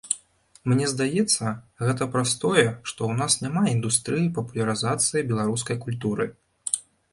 Мне 0.71 0.85
здаецца, 0.93 1.51
гэта 1.87 2.07
праз 2.15 2.33
тое, 2.45 2.63
што 2.89 2.99
ў 3.11 3.19
нас 3.21 3.37
няма 3.45 3.63
індустрыі 3.75 4.33
папулярызацыі 4.41 5.25
беларускай 5.31 5.83
культуры. 5.87 6.31